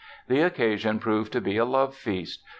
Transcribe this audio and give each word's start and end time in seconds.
The 0.27 0.41
occasion 0.41 0.97
proved 0.97 1.31
to 1.33 1.41
be 1.41 1.57
a 1.57 1.63
love 1.63 1.93
feast. 1.93 2.41